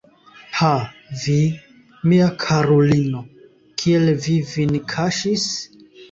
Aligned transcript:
Ha, 0.59 0.69
vi, 1.23 1.33
mia 2.13 2.29
karulino, 2.43 3.21
kiel 3.81 4.09
vi 4.23 4.39
vin 4.53 4.73
kaŝis? 4.95 5.45